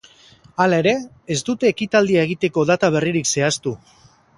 [0.63, 0.93] Hala ere,
[1.37, 3.81] ez dute ekitaldia egiteko data berririk zehaztu.